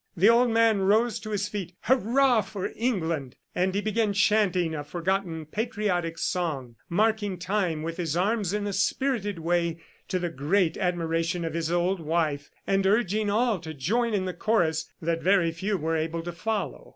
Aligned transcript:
The 0.17 0.29
old 0.31 0.49
man 0.49 0.79
rose 0.79 1.19
to 1.19 1.29
his 1.29 1.47
feet: 1.47 1.75
"Hurrah 1.81 2.41
for 2.41 2.71
England!" 2.75 3.35
and 3.53 3.75
he 3.75 3.81
began 3.81 4.13
chanting 4.13 4.73
a 4.73 4.83
forgotten 4.83 5.45
patriotic 5.45 6.17
song, 6.17 6.75
marking 6.89 7.37
time 7.37 7.83
with 7.83 7.97
his 7.97 8.17
arms 8.17 8.51
in 8.51 8.65
a 8.65 8.73
spirited 8.73 9.37
way, 9.37 9.77
to 10.07 10.17
the 10.17 10.29
great 10.31 10.75
admiration 10.75 11.45
of 11.45 11.53
his 11.53 11.71
old 11.71 11.99
wife, 11.99 12.49
and 12.65 12.87
urging 12.87 13.29
all 13.29 13.59
to 13.59 13.75
join 13.75 14.15
in 14.15 14.25
the 14.25 14.33
chorus 14.33 14.91
that 15.03 15.21
very 15.21 15.51
few 15.51 15.77
were 15.77 15.95
able 15.95 16.23
to 16.23 16.31
follow. 16.31 16.89